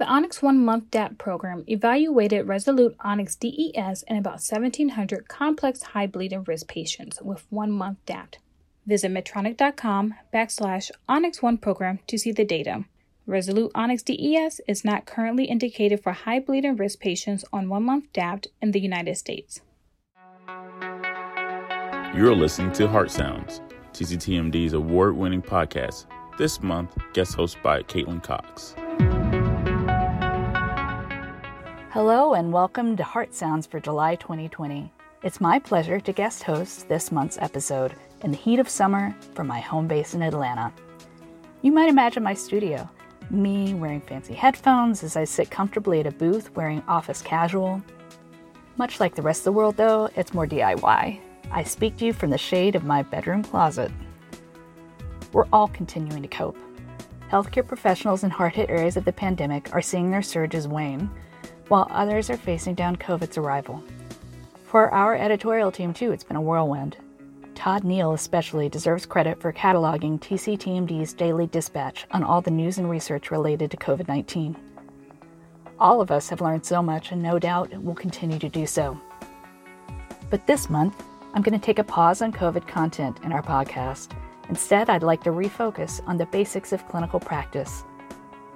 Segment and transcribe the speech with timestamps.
[0.00, 6.06] The Onyx One Month DAPT program evaluated Resolute Onyx DES in about 1,700 complex high
[6.06, 8.38] bleeding risk patients with one month DAPT.
[8.86, 12.86] Visit Medtronic.com backslash Onyx One program to see the data.
[13.26, 18.10] Resolute Onyx DES is not currently indicated for high bleeding risk patients on one month
[18.14, 19.60] DAPT in the United States.
[22.16, 23.60] You're listening to Heart Sounds,
[23.92, 26.06] TCTMD's award winning podcast.
[26.38, 28.74] This month, guest hosted by Caitlin Cox.
[31.92, 34.92] Hello, and welcome to Heart Sounds for July 2020.
[35.24, 39.48] It's my pleasure to guest host this month's episode in the heat of summer from
[39.48, 40.72] my home base in Atlanta.
[41.62, 42.88] You might imagine my studio
[43.28, 47.82] me wearing fancy headphones as I sit comfortably at a booth wearing office casual.
[48.76, 51.20] Much like the rest of the world, though, it's more DIY.
[51.50, 53.90] I speak to you from the shade of my bedroom closet.
[55.32, 56.56] We're all continuing to cope.
[57.32, 61.10] Healthcare professionals in hard hit areas of the pandemic are seeing their surges wane,
[61.70, 63.82] while others are facing down COVID's arrival.
[64.64, 66.96] For our editorial team, too, it's been a whirlwind.
[67.54, 72.90] Todd Neale especially deserves credit for cataloging TCTMD's daily dispatch on all the news and
[72.90, 74.56] research related to COVID 19.
[75.78, 79.00] All of us have learned so much and no doubt will continue to do so.
[80.28, 84.10] But this month, I'm going to take a pause on COVID content in our podcast.
[84.48, 87.84] Instead, I'd like to refocus on the basics of clinical practice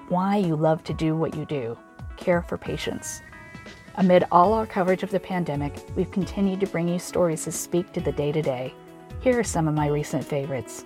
[0.09, 1.79] why you love to do what you do,
[2.17, 3.23] care for patients.
[3.97, 7.93] Amid all our coverage of the pandemic, we've continued to bring you stories that speak
[7.93, 8.75] to the day to day.
[9.21, 10.85] Here are some of my recent favorites.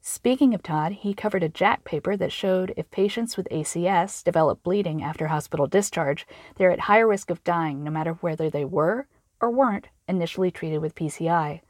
[0.00, 4.62] Speaking of Todd, he covered a JACC paper that showed if patients with ACS develop
[4.62, 9.06] bleeding after hospital discharge, they're at higher risk of dying no matter whether they were
[9.40, 11.60] or weren't initially treated with PCI.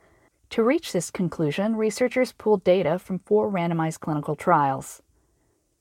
[0.51, 5.01] To reach this conclusion, researchers pooled data from four randomized clinical trials.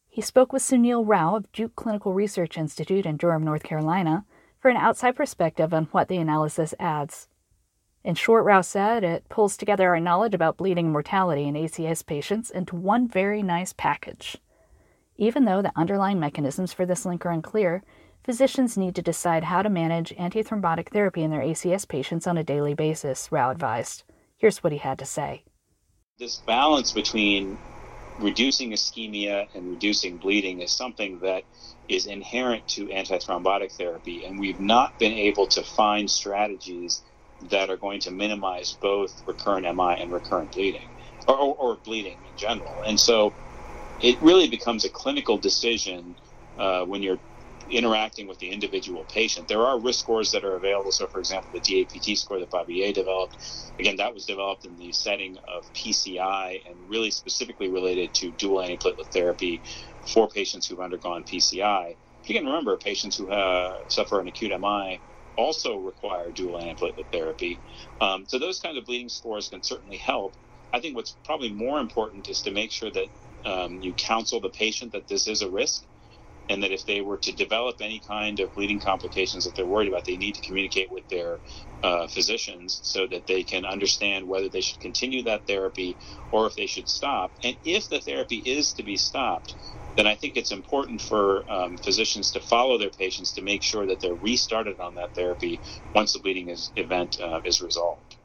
[0.09, 4.25] He spoke with Sunil Rao of Duke Clinical Research Institute in Durham, North Carolina,
[4.59, 7.27] for an outside perspective on what the analysis adds.
[8.03, 12.49] In short, Rao said it pulls together our knowledge about bleeding mortality in ACS patients
[12.49, 14.37] into one very nice package.
[15.17, 17.83] Even though the underlying mechanisms for this link are unclear,
[18.23, 22.43] physicians need to decide how to manage antithrombotic therapy in their ACS patients on a
[22.43, 24.03] daily basis, Rao advised.
[24.37, 25.43] Here's what he had to say.
[26.17, 27.57] This balance between
[28.19, 31.43] reducing ischemia and reducing bleeding is something that
[31.87, 37.01] is inherent to antithrombotic therapy, and we've not been able to find strategies
[37.41, 40.89] that are going to minimize both recurrent MI and recurrent bleeding,
[41.27, 42.83] or, or, bleeding in general.
[42.85, 43.35] And so
[43.99, 46.17] it really becomes a clinical decision
[46.57, 47.19] uh, when you're
[47.71, 49.47] interacting with the individual patient.
[49.47, 50.91] There are risk scores that are available.
[50.91, 53.37] So, for example, the DAPT score that A developed,
[53.79, 58.59] again, that was developed in the setting of PCI and really specifically related to dual
[58.59, 59.63] antiplatelet therapy
[60.13, 61.97] for patients who've undergone PCI.
[62.25, 65.01] You can remember patients who uh, suffer an acute MI
[65.37, 67.61] also require dual antiplatelet therapy.
[68.01, 70.35] Um, so those kinds of bleeding scores can certainly help.
[70.73, 73.09] I think what's probably more important is to make sure that
[73.45, 75.83] um, you counsel the patient that this is a risk
[76.49, 79.87] and that if they were to develop any kind of bleeding complications that they're worried
[79.87, 81.37] about, they need to communicate with their
[81.83, 85.95] uh, physicians so that they can understand whether they should continue that therapy
[86.31, 87.31] or if they should stop.
[87.43, 89.55] And if the therapy is to be stopped,
[89.95, 93.85] then I think it's important for um, physicians to follow their patients to make sure
[93.85, 95.59] that they're restarted on that therapy
[95.93, 98.15] once the bleeding is, event uh, is resolved.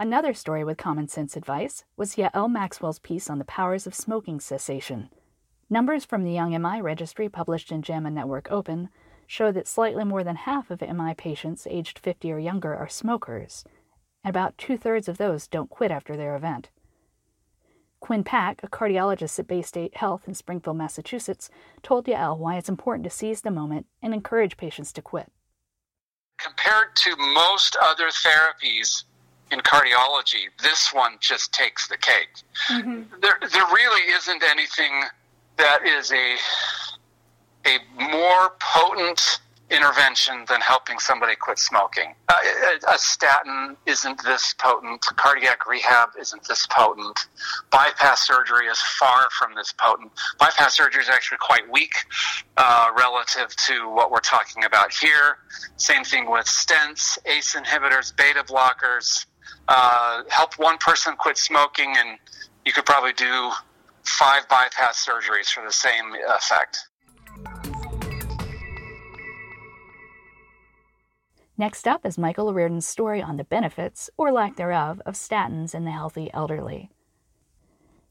[0.00, 4.38] Another story with common sense advice was Yael Maxwell's piece on the powers of smoking
[4.38, 5.10] cessation.
[5.68, 8.90] Numbers from the Young MI registry published in JAMA Network Open
[9.26, 13.64] show that slightly more than half of MI patients aged 50 or younger are smokers,
[14.22, 16.70] and about two thirds of those don't quit after their event.
[17.98, 21.50] Quinn Pack, a cardiologist at Baystate Health in Springfield, Massachusetts,
[21.82, 25.32] told Yael why it's important to seize the moment and encourage patients to quit.
[26.38, 29.02] Compared to most other therapies
[29.50, 32.28] in cardiology, this one just takes the cake.
[32.68, 33.20] Mm-hmm.
[33.20, 35.02] There, there really isn't anything
[35.56, 36.36] that is a
[37.66, 39.40] a more potent
[39.70, 42.14] intervention than helping somebody quit smoking.
[42.28, 42.34] Uh,
[42.88, 45.04] a, a, statin isn't this potent.
[45.16, 47.18] Cardiac rehab isn't this potent.
[47.70, 50.10] Bypass surgery is far from this potent.
[50.38, 51.92] Bypass surgery is actually quite weak
[52.56, 55.38] uh, relative to what we're talking about here.
[55.76, 59.26] Same thing with stents, ACE inhibitors, beta blockers.
[59.68, 62.18] Uh, help one person quit smoking, and
[62.64, 63.50] you could probably do
[64.02, 66.88] five bypass surgeries for the same effect.
[71.58, 75.84] Next up is Michael Reardon's story on the benefits, or lack thereof, of statins in
[75.84, 76.90] the healthy elderly.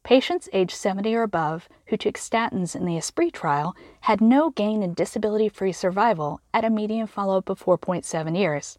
[0.04, 4.84] Patients aged 70 or above who took statins in the ASPREE trial had no gain
[4.84, 8.78] in disability free survival at a median follow up of 4.7 years.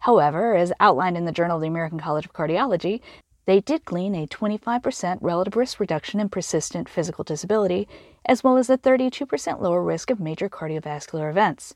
[0.00, 3.00] However, as outlined in the Journal of the American College of Cardiology,
[3.46, 7.88] they did glean a 25% relative risk reduction in persistent physical disability,
[8.24, 11.74] as well as a 32% lower risk of major cardiovascular events.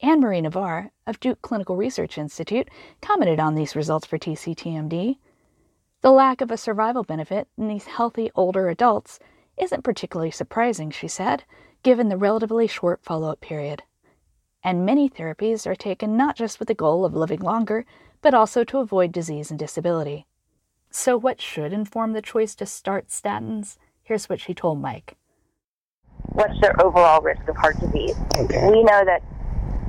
[0.00, 2.68] Ann Marie Navar of Duke Clinical Research Institute
[3.00, 5.18] commented on these results for TCTMD.
[6.00, 9.18] The lack of a survival benefit in these healthy older adults
[9.56, 11.44] isn't particularly surprising, she said,
[11.82, 13.82] given the relatively short follow up period.
[14.64, 17.84] And many therapies are taken not just with the goal of living longer,
[18.20, 20.26] but also to avoid disease and disability.
[20.90, 23.78] So, what should inform the choice to start statins?
[24.02, 25.16] Here's what she told Mike.
[26.32, 28.16] What's their overall risk of heart disease?
[28.36, 28.70] Okay.
[28.70, 29.22] We know that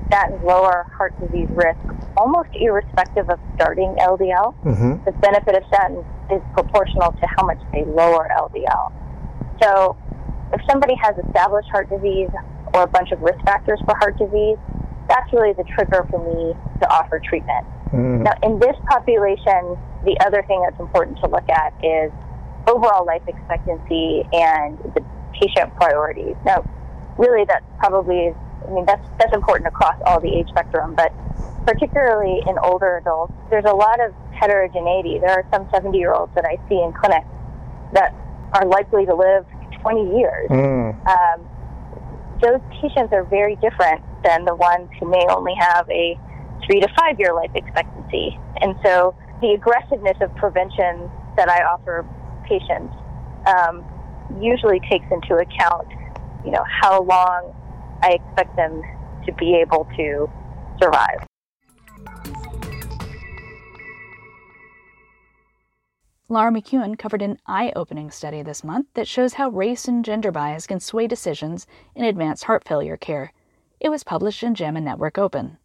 [0.10, 1.80] statins lower heart disease risk
[2.18, 4.56] almost irrespective of starting LDL.
[4.64, 5.06] Mm-hmm.
[5.06, 8.94] The benefit of statins is proportional to how much they lower LDL.
[9.62, 9.98] So
[10.54, 12.30] if somebody has established heart disease
[12.74, 14.58] or a bunch of risk factors for heart disease,
[15.10, 17.66] that's really the trigger for me to offer treatment.
[17.92, 18.24] Mm.
[18.24, 22.12] Now, in this population, the other thing that's important to look at is
[22.68, 25.04] overall life expectancy and the
[25.34, 26.36] patient priorities.
[26.46, 26.64] Now,
[27.18, 31.12] really, that's probably, I mean, that's that's important across all the age spectrum, but
[31.66, 35.20] particularly in older adults, there's a lot of heterogeneity.
[35.20, 37.24] There are some 70 year olds that I see in clinic
[37.94, 38.14] that
[38.54, 39.46] are likely to live
[39.83, 40.50] 20 years.
[40.50, 40.95] Mm.
[41.07, 41.39] Um,
[42.41, 46.18] those patients are very different than the ones who may only have a
[46.65, 48.39] three to five year life expectancy.
[48.62, 52.06] And so the aggressiveness of prevention that I offer
[52.47, 52.94] patients
[53.47, 53.83] um,
[54.41, 55.88] usually takes into account,
[56.45, 57.53] you know, how long
[58.01, 58.81] I expect them
[59.25, 60.30] to be able to
[60.81, 61.19] survive.
[66.30, 70.31] Laura McEwen covered an eye opening study this month that shows how race and gender
[70.31, 73.34] bias can sway decisions in advanced heart failure care.
[73.81, 75.58] It was published in JAMA Network Open.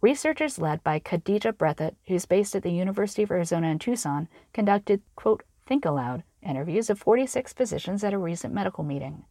[0.00, 5.02] Researchers led by Khadijah Breathett, who's based at the University of Arizona in Tucson, conducted,
[5.16, 9.24] quote, think aloud interviews of 46 physicians at a recent medical meeting.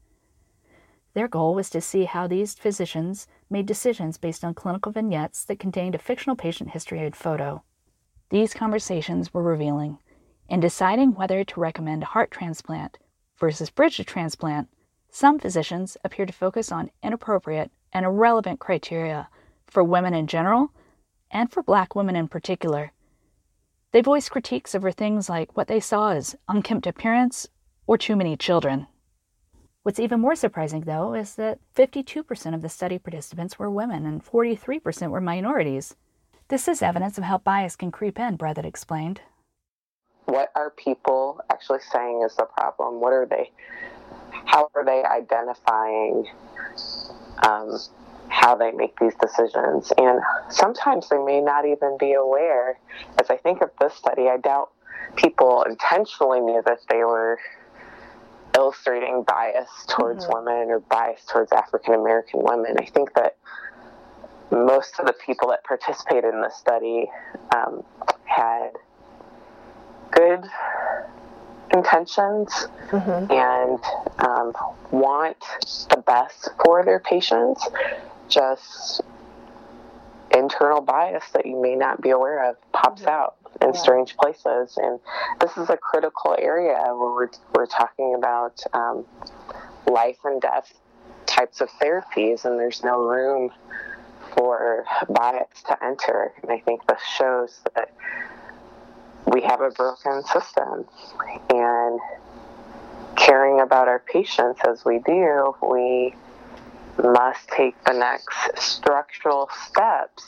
[1.13, 5.59] Their goal was to see how these physicians made decisions based on clinical vignettes that
[5.59, 7.63] contained a fictional patient history and photo.
[8.29, 9.99] These conversations were revealing.
[10.49, 12.97] In deciding whether to recommend a heart transplant
[13.37, 14.69] versus bridge to transplant,
[15.09, 19.29] some physicians appear to focus on inappropriate and irrelevant criteria
[19.65, 20.71] for women in general
[21.31, 22.93] and for black women in particular.
[23.91, 27.47] They voiced critiques over things like what they saw as unkempt appearance
[27.85, 28.87] or too many children.
[29.83, 34.23] What's even more surprising, though, is that 52% of the study participants were women and
[34.23, 35.95] 43% were minorities.
[36.49, 39.21] This is evidence of how bias can creep in, Breathett explained.
[40.27, 42.99] What are people actually saying is the problem?
[42.99, 43.49] What are they,
[44.45, 46.25] how are they identifying
[47.43, 47.79] um,
[48.27, 49.93] how they make these decisions?
[49.97, 50.19] And
[50.49, 52.77] sometimes they may not even be aware.
[53.19, 54.71] As I think of this study, I doubt
[55.15, 57.39] people intentionally knew that they were
[58.53, 60.45] illustrating bias towards mm-hmm.
[60.45, 62.75] women or bias towards African American women.
[62.79, 63.37] I think that
[64.51, 67.09] most of the people that participated in the study
[67.55, 67.83] um,
[70.17, 70.43] good
[71.73, 72.49] intentions
[72.89, 73.31] mm-hmm.
[73.31, 73.79] and
[74.19, 74.53] um,
[74.91, 75.37] want
[75.89, 77.67] the best for their patients,
[78.29, 79.01] just
[80.31, 83.09] internal bias that you may not be aware of pops mm-hmm.
[83.09, 83.79] out in yeah.
[83.79, 84.77] strange places.
[84.77, 84.99] And
[85.39, 89.05] this is a critical area where we're, we're talking about um,
[89.87, 90.73] life and death
[91.25, 93.51] types of therapies, and there's no room
[94.35, 96.33] for bias to enter.
[96.41, 97.93] And I think this shows that
[99.37, 100.85] we have a broken system.
[101.51, 101.99] And
[103.15, 106.15] caring about our patients as we do, we
[107.03, 110.25] must take the next structural steps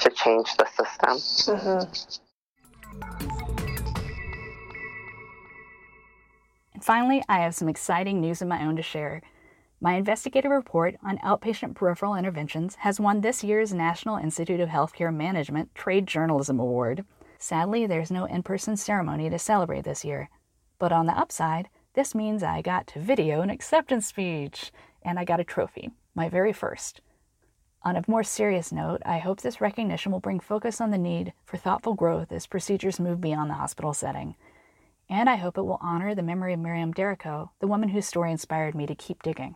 [0.00, 1.56] to change the system.
[1.56, 2.18] Mm-hmm.
[6.74, 9.22] And finally, I have some exciting news of my own to share.
[9.80, 15.14] My investigative report on outpatient peripheral interventions has won this year's National Institute of Healthcare
[15.14, 17.04] Management Trade Journalism Award.
[17.38, 20.28] Sadly, there's no in person ceremony to celebrate this year.
[20.78, 25.24] But on the upside, this means I got to video an acceptance speech, and I
[25.24, 27.00] got a trophy, my very first.
[27.82, 31.32] On a more serious note, I hope this recognition will bring focus on the need
[31.44, 34.34] for thoughtful growth as procedures move beyond the hospital setting.
[35.08, 38.32] And I hope it will honor the memory of Miriam Derrico, the woman whose story
[38.32, 39.54] inspired me to keep digging.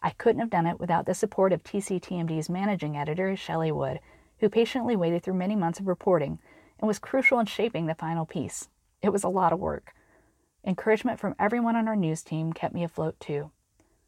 [0.00, 3.98] I couldn't have done it without the support of TCTMD's managing editor, Shelley Wood,
[4.38, 6.38] who patiently waited through many months of reporting
[6.80, 8.68] and was crucial in shaping the final piece.
[9.02, 9.92] It was a lot of work.
[10.66, 13.50] Encouragement from everyone on our news team kept me afloat too.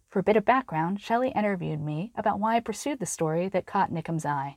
[0.09, 3.67] For a bit of background, Shelley interviewed me about why I pursued the story that
[3.67, 4.57] caught NIHCM's eye.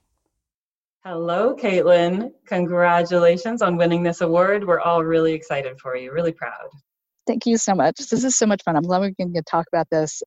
[1.05, 2.31] Hello, Caitlin.
[2.47, 4.65] Congratulations on winning this award.
[4.65, 6.69] We're all really excited for you, really proud.
[7.27, 7.97] Thank you so much.
[7.97, 8.75] This is so much fun.
[8.75, 10.23] I'm glad we can talk about this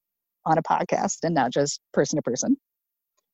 [0.46, 2.56] on a podcast and not just person to person.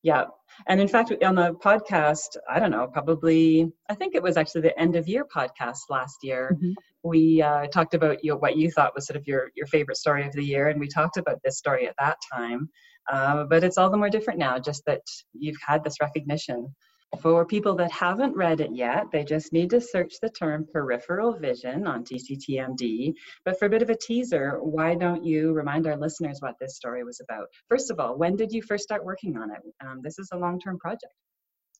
[0.05, 0.27] Yeah.
[0.69, 4.61] And in fact, on the podcast, I don't know, probably, I think it was actually
[4.61, 6.51] the end of year podcast last year.
[6.55, 6.73] Mm-hmm.
[7.03, 9.97] We uh, talked about you know, what you thought was sort of your, your favorite
[9.97, 10.69] story of the year.
[10.69, 12.69] And we talked about this story at that time.
[13.11, 15.01] Uh, but it's all the more different now, just that
[15.33, 16.75] you've had this recognition.
[17.21, 21.33] For people that haven't read it yet, they just need to search the term peripheral
[21.33, 23.15] vision on TCTMD.
[23.45, 26.77] But for a bit of a teaser, why don't you remind our listeners what this
[26.77, 27.47] story was about?
[27.69, 29.61] First of all, when did you first start working on it?
[29.85, 31.13] Um, this is a long term project.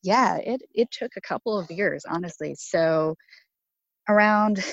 [0.03, 2.55] Yeah, it, it took a couple of years, honestly.
[2.59, 3.15] So
[4.09, 4.65] around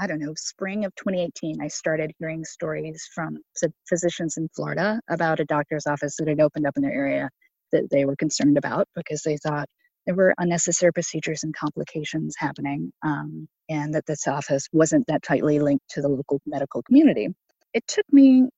[0.00, 3.38] I don't know, spring of 2018, I started hearing stories from
[3.88, 7.30] physicians in Florida about a doctor's office that had opened up in their area
[7.70, 9.68] that they were concerned about because they thought
[10.06, 15.58] there were unnecessary procedures and complications happening, um, and that this office wasn't that tightly
[15.58, 17.28] linked to the local medical community.
[17.72, 18.48] It took me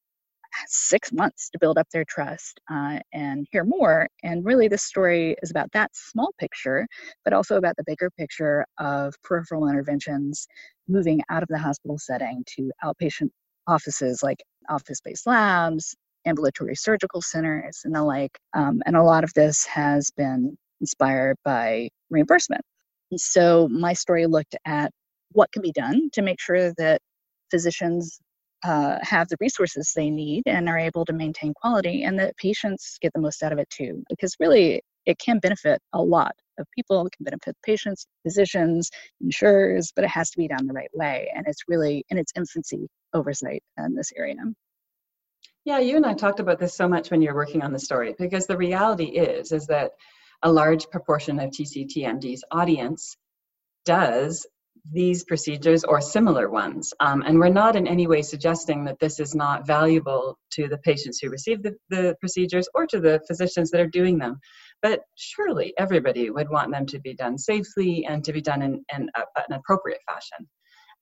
[0.66, 4.08] six months to build up their trust uh, and hear more.
[4.22, 6.86] And really, this story is about that small picture,
[7.24, 10.46] but also about the bigger picture of peripheral interventions
[10.88, 13.30] moving out of the hospital setting to outpatient
[13.66, 18.38] offices like office based labs, ambulatory surgical centers, and the like.
[18.54, 22.62] Um, and a lot of this has been inspired by reimbursement.
[23.10, 24.90] And so my story looked at
[25.32, 27.00] what can be done to make sure that
[27.50, 28.18] physicians
[28.64, 32.98] uh, have the resources they need and are able to maintain quality, and that patients
[33.00, 34.02] get the most out of it too.
[34.08, 37.06] Because really, it can benefit a lot of people.
[37.06, 38.90] It can benefit patients, physicians,
[39.20, 41.30] insurers, but it has to be done the right way.
[41.34, 44.36] And it's really in its infancy oversight in this area.
[45.64, 48.14] Yeah, you and I talked about this so much when you're working on the story
[48.18, 49.92] because the reality is is that
[50.42, 53.16] a large proportion of TCTMD's audience
[53.84, 54.46] does
[54.92, 56.92] these procedures or similar ones.
[57.00, 60.78] Um, and we're not in any way suggesting that this is not valuable to the
[60.78, 64.38] patients who receive the, the procedures or to the physicians that are doing them.
[64.82, 68.84] But surely everybody would want them to be done safely and to be done in,
[68.94, 70.46] in a, an appropriate fashion.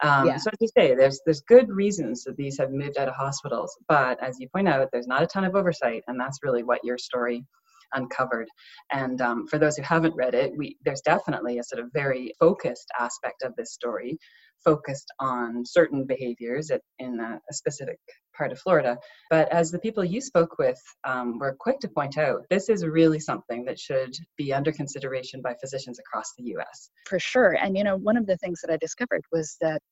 [0.02, 0.36] Um, yeah.
[0.36, 3.76] So as you say, there's there's good reasons that these have moved out of hospitals,
[3.88, 6.82] but as you point out, there's not a ton of oversight, and that's really what
[6.82, 7.44] your story
[7.92, 8.48] uncovered.
[8.92, 12.32] And um, for those who haven't read it, we, there's definitely a sort of very
[12.38, 14.18] focused aspect of this story,
[14.64, 17.98] focused on certain behaviors at, in a, a, specific
[18.36, 18.96] part of Florida.
[19.30, 22.84] But as the people you spoke with um, were quick to point out, this is
[22.84, 26.90] really something that should be under consideration by physicians across the US.
[27.06, 27.56] For sure.
[27.60, 29.82] And, you know, one of the things that I discovered was that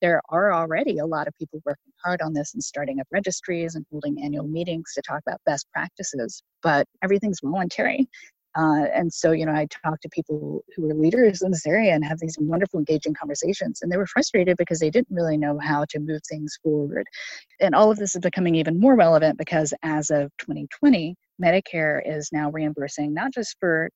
[0.00, 3.74] there are already a lot of people working hard on this and starting up registries
[3.74, 8.08] and holding annual meetings to talk about best practices, but everything's voluntary.
[8.56, 11.94] Uh, and so, you know, I talk to people who are leaders in this area
[11.94, 13.80] and have these wonderful, engaging conversations.
[13.80, 17.06] And they were frustrated because they didn't really know how to move things forward.
[17.60, 22.30] And all of this is becoming even more relevant because as of 2020, Medicare is
[22.32, 23.88] now reimbursing not just for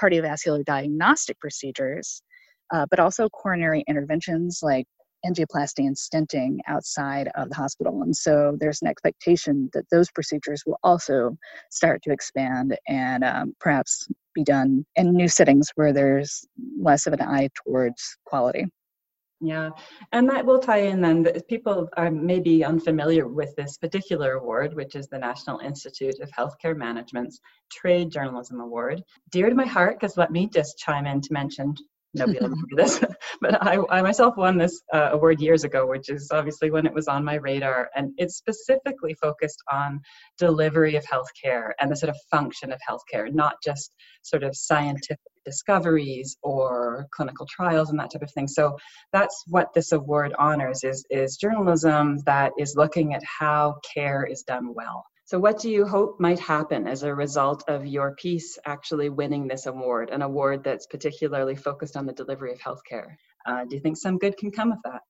[0.00, 2.22] cardiovascular diagnostic procedures,
[2.72, 4.86] uh, but also coronary interventions like
[5.26, 8.02] angioplasty and stenting outside of the hospital.
[8.02, 11.36] And so there's an expectation that those procedures will also
[11.70, 16.46] start to expand and um, perhaps be done in new settings where there's
[16.80, 18.66] less of an eye towards quality.
[19.40, 19.70] Yeah,
[20.10, 21.22] and that will tie in then.
[21.22, 26.28] That people are maybe unfamiliar with this particular award, which is the National Institute of
[26.30, 27.38] Healthcare Management's
[27.70, 29.00] Trade Journalism Award.
[29.30, 31.76] Dear to my heart, because let me just chime in to mention
[32.14, 33.00] nobody will remember this,
[33.40, 36.94] but I, I myself won this uh, award years ago, which is obviously when it
[36.94, 40.00] was on my radar, and it's specifically focused on
[40.38, 45.18] delivery of healthcare and the sort of function of healthcare, not just sort of scientific
[45.44, 48.46] discoveries or clinical trials and that type of thing.
[48.46, 48.76] So
[49.12, 54.42] that's what this award honors is is journalism that is looking at how care is
[54.42, 55.04] done well.
[55.28, 59.46] So, what do you hope might happen as a result of your piece actually winning
[59.46, 63.14] this award, an award that's particularly focused on the delivery of healthcare?
[63.44, 65.02] Uh, do you think some good can come of that?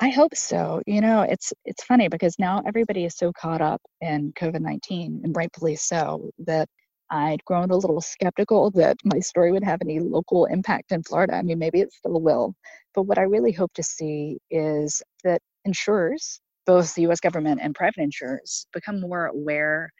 [0.00, 0.82] I hope so.
[0.88, 5.20] You know, it's it's funny because now everybody is so caught up in COVID nineteen,
[5.22, 6.68] and rightfully so, that
[7.08, 11.34] I'd grown a little skeptical that my story would have any local impact in Florida.
[11.36, 12.56] I mean, maybe it still will,
[12.92, 17.74] but what I really hope to see is that insurers both the US government and
[17.74, 19.90] private insurers become more aware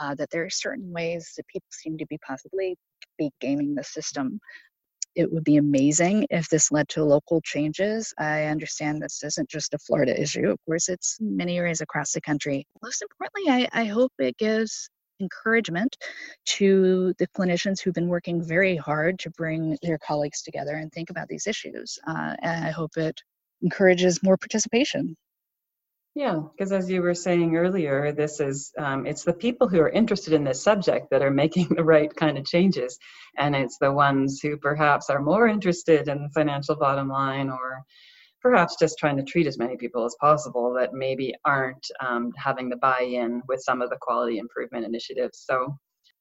[0.00, 2.76] uh, that there are certain ways that people seem to be possibly
[3.18, 4.38] be gaming the system.
[5.14, 8.12] It would be amazing if this led to local changes.
[8.18, 10.50] I understand this isn't just a Florida issue.
[10.50, 12.66] Of course, it's many areas across the country.
[12.82, 14.90] Most importantly, I, I hope it gives
[15.20, 15.96] encouragement
[16.44, 21.08] to the clinicians who've been working very hard to bring their colleagues together and think
[21.08, 21.98] about these issues.
[22.06, 23.18] Uh, and I hope it
[23.62, 25.16] encourages more participation.
[26.16, 29.90] Yeah, because as you were saying earlier, this is um, it's the people who are
[29.90, 32.98] interested in this subject that are making the right kind of changes,
[33.36, 37.82] and it's the ones who perhaps are more interested in the financial bottom line or
[38.40, 42.70] perhaps just trying to treat as many people as possible that maybe aren't um, having
[42.70, 45.44] the buy-in with some of the quality improvement initiatives.
[45.46, 45.76] So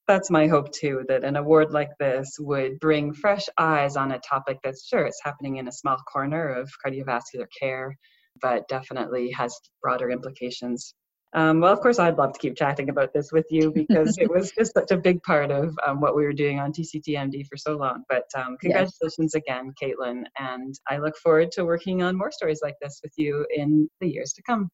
[0.09, 4.19] that's my hope too that an award like this would bring fresh eyes on a
[4.19, 7.95] topic that's sure it's happening in a small corner of cardiovascular care
[8.41, 10.93] but definitely has broader implications
[11.35, 14.31] um, well, of course, I'd love to keep chatting about this with you because it
[14.31, 17.57] was just such a big part of um, what we were doing on TCTMD for
[17.57, 18.03] so long.
[18.07, 19.35] But um, congratulations yes.
[19.35, 20.23] again, Caitlin.
[20.39, 24.07] And I look forward to working on more stories like this with you in the
[24.07, 24.69] years to come.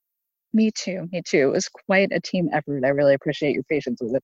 [0.53, 1.07] Me too.
[1.11, 1.47] Me too.
[1.47, 2.83] It was quite a team effort.
[2.85, 4.23] I really appreciate your patience with it.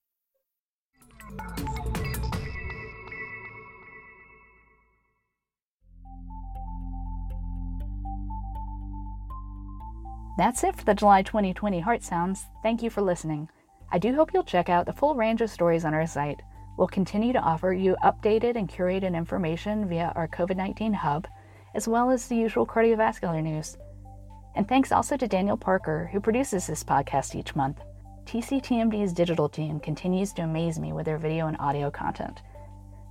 [10.37, 12.45] That's it for the July 2020 Heart Sounds.
[12.61, 13.49] Thank you for listening.
[13.91, 16.39] I do hope you'll check out the full range of stories on our site.
[16.77, 21.27] We'll continue to offer you updated and curated information via our COVID 19 hub,
[21.73, 23.77] as well as the usual cardiovascular news.
[24.55, 27.81] And thanks also to Daniel Parker, who produces this podcast each month.
[28.25, 32.43] TCTMD's digital team continues to amaze me with their video and audio content.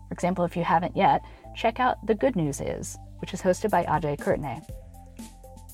[0.07, 1.23] For example, if you haven't yet,
[1.57, 4.65] check out The Good News Is, which is hosted by Ajay Kirtane.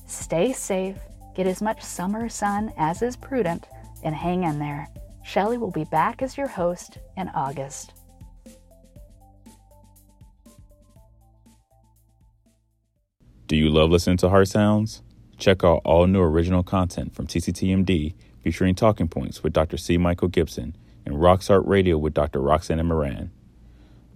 [0.07, 0.97] Stay safe
[1.35, 3.67] Get as much summer sun as is prudent
[4.03, 4.87] and hang in there.
[5.23, 7.93] Shelley will be back as your host in August.
[13.47, 15.01] Do you love listening to Heart Sounds?
[15.37, 19.77] Check out all new original content from TCTMD featuring talking points with Dr.
[19.77, 19.97] C.
[19.97, 22.41] Michael Gibson and Rocksart Radio with Dr.
[22.41, 23.29] Roxana Mehran.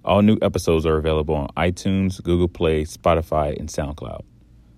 [0.06, 4.24] All new episodes are available on iTunes, Google Play, Spotify, and SoundCloud.